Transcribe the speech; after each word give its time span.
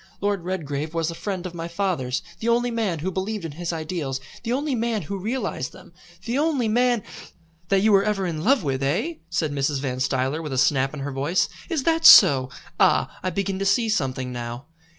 Lord 0.19 0.43
Redgrave 0.43 0.95
was 0.95 1.11
a 1.11 1.13
friend 1.13 1.45
of 1.45 1.53
my 1.53 1.67
father's, 1.67 2.23
the 2.39 2.49
only 2.49 2.71
man 2.71 2.97
who 2.97 3.11
believed 3.11 3.45
in 3.45 3.51
his 3.51 3.71
ideals, 3.71 4.19
the 4.41 4.51
only 4.51 4.73
man 4.73 5.03
who 5.03 5.19
realised 5.19 5.73
them, 5.73 5.93
the 6.25 6.39
only 6.39 6.67
man" 6.67 7.03
"That 7.69 7.81
you 7.81 7.91
were 7.91 8.03
ever 8.03 8.25
in 8.25 8.43
love 8.43 8.63
with, 8.63 8.81
eh?" 8.81 9.17
said 9.29 9.51
Mrs. 9.51 9.79
Van 9.79 9.99
Stuyler 9.99 10.41
with 10.41 10.53
a 10.53 10.57
snap 10.57 10.95
in 10.95 11.01
her 11.01 11.11
voice. 11.11 11.49
"Is 11.69 11.83
that 11.83 12.03
so? 12.03 12.49
Ah, 12.79 13.15
I 13.21 13.29
begin 13.29 13.59
to 13.59 13.63
see 13.65 13.89
something 13.89 14.31
now." 14.31 14.65